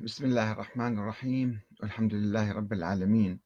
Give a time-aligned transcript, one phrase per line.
[0.00, 1.60] بسم الله الرحمن الرحيم.
[1.80, 3.38] والحمد لله رب العالمين.